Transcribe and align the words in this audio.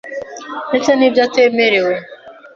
ndtse 0.75 0.91
n’ibyo 0.95 1.21
atemerewe. 1.27 1.93